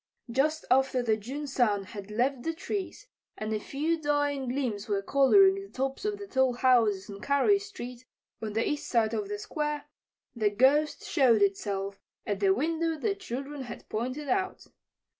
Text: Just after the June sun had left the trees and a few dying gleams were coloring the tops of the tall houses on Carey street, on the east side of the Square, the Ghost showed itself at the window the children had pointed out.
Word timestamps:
Just 0.31 0.65
after 0.71 1.03
the 1.03 1.15
June 1.15 1.45
sun 1.45 1.83
had 1.83 2.09
left 2.09 2.41
the 2.41 2.55
trees 2.55 3.05
and 3.37 3.53
a 3.53 3.59
few 3.59 4.01
dying 4.01 4.47
gleams 4.49 4.87
were 4.89 5.03
coloring 5.03 5.53
the 5.61 5.69
tops 5.69 6.05
of 6.05 6.17
the 6.17 6.25
tall 6.25 6.53
houses 6.53 7.07
on 7.07 7.21
Carey 7.21 7.59
street, 7.59 8.05
on 8.41 8.53
the 8.53 8.67
east 8.67 8.87
side 8.87 9.13
of 9.13 9.29
the 9.29 9.37
Square, 9.37 9.85
the 10.35 10.49
Ghost 10.49 11.03
showed 11.05 11.43
itself 11.43 11.99
at 12.25 12.39
the 12.39 12.51
window 12.51 12.97
the 12.97 13.13
children 13.13 13.61
had 13.61 13.87
pointed 13.89 14.27
out. 14.27 14.65